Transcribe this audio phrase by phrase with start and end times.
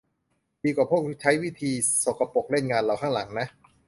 [0.63, 1.71] ดีกว่าพวกใช้วิธี
[2.03, 3.47] สกปรกเล่นงานเราข้างหลังนะ